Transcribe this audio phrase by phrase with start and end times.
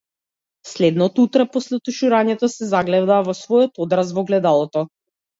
[0.67, 4.85] Следното утро, после туширањето, се загледа во својот одраз во огледалото.